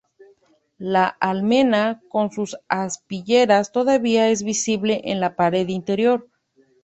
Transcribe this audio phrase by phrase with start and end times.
[0.79, 6.27] La almena con sus aspilleras todavía es visible en la pared interior.